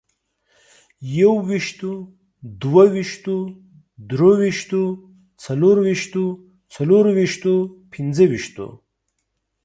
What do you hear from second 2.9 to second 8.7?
ويشتو، درويشتو، څلرويشتو، څلورويشتو، پنځه ويشتو